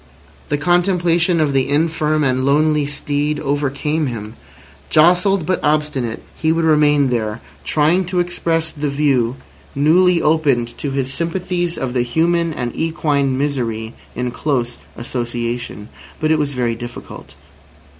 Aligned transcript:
The 0.49 0.57
contemplation 0.57 1.39
of 1.39 1.53
the 1.53 1.69
infirm 1.69 2.23
and 2.23 2.43
lonely 2.43 2.87
steed 2.87 3.39
overcame 3.39 4.07
him. 4.07 4.33
Jostled, 4.89 5.45
but 5.45 5.59
obstinate, 5.63 6.23
he 6.35 6.51
would 6.51 6.65
remain 6.65 7.09
there, 7.11 7.39
trying 7.63 8.05
to 8.05 8.19
express 8.19 8.71
the 8.71 8.89
view 8.89 9.35
newly 9.75 10.19
opened 10.19 10.75
to 10.79 10.89
his 10.89 11.13
sympathies 11.13 11.77
of 11.77 11.93
the 11.93 12.01
human 12.01 12.51
and 12.51 12.75
equine 12.75 13.37
misery 13.37 13.93
in 14.15 14.31
close 14.31 14.79
association. 14.97 15.87
But 16.19 16.31
it 16.31 16.39
was 16.39 16.53
very 16.53 16.73
difficult. 16.73 17.35